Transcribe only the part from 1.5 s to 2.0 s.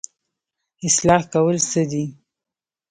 څه